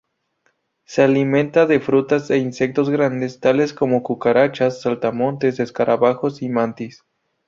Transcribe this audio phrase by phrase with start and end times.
[0.83, 7.03] Se alimenta de frutas e insectos grandes tales como cucarachas, saltamontes, escarabajos y mantis.